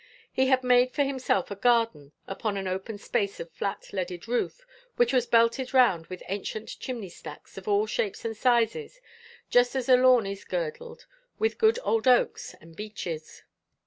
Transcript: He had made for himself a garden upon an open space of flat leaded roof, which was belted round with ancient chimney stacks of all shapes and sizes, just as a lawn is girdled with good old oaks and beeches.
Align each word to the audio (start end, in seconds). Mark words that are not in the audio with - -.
He 0.31 0.47
had 0.47 0.63
made 0.63 0.93
for 0.95 1.03
himself 1.03 1.51
a 1.51 1.55
garden 1.55 2.11
upon 2.25 2.57
an 2.57 2.67
open 2.67 2.97
space 2.97 3.39
of 3.39 3.51
flat 3.51 3.93
leaded 3.93 4.27
roof, 4.27 4.65
which 4.95 5.13
was 5.13 5.27
belted 5.27 5.75
round 5.75 6.07
with 6.07 6.23
ancient 6.27 6.69
chimney 6.79 7.07
stacks 7.09 7.55
of 7.55 7.67
all 7.67 7.85
shapes 7.85 8.25
and 8.25 8.35
sizes, 8.35 8.99
just 9.51 9.75
as 9.75 9.87
a 9.87 9.95
lawn 9.97 10.25
is 10.25 10.43
girdled 10.43 11.05
with 11.37 11.59
good 11.59 11.77
old 11.83 12.07
oaks 12.07 12.55
and 12.59 12.75
beeches. 12.75 13.43